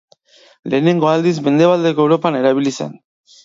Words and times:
Lehenengo 0.73 1.11
aldiz 1.11 1.35
Mendebaldeko 1.49 2.07
Europan 2.09 2.41
erabili 2.43 2.77
zen. 2.83 3.01